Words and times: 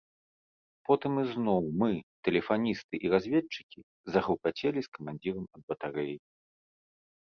Потым 0.89 1.13
ізноў 1.23 1.61
мы, 1.83 1.91
тэлефаністы 2.29 2.93
і 3.05 3.13
разведчыкі, 3.17 3.79
загрукацелі 4.19 4.79
з 4.91 4.95
камандзірам 5.01 5.45
ад 5.55 5.61
батарэі. 5.73 6.17